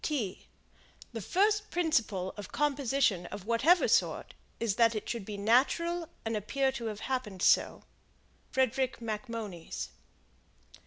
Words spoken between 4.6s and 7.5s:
that it should be natural and appear to have happened